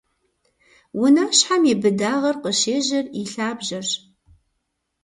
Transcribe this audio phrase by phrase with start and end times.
[1.01, 3.89] Унащхьэм и быдагъыр къыщежьэр и лъабжьэрщ.